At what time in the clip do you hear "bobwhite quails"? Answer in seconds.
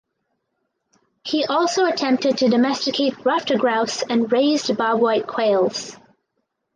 4.75-5.95